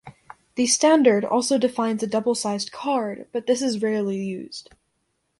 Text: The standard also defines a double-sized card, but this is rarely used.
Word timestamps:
The 0.55 0.65
standard 0.65 1.23
also 1.23 1.59
defines 1.59 2.01
a 2.01 2.07
double-sized 2.07 2.71
card, 2.71 3.27
but 3.31 3.45
this 3.45 3.61
is 3.61 3.83
rarely 3.83 4.17
used. 4.17 4.71